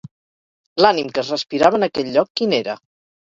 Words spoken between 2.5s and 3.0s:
era?